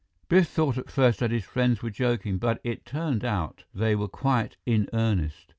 Biff 0.29 0.47
thought 0.47 0.79
at 0.79 0.89
first 0.89 1.19
that 1.19 1.29
his 1.29 1.43
friends 1.43 1.83
were 1.83 1.91
joking, 1.91 2.39
but 2.39 2.59
it 2.63 2.87
turned 2.87 3.23
out 3.23 3.65
they 3.71 3.95
were 3.95 4.07
quite 4.07 4.57
in 4.65 4.89
earnest. 4.93 5.45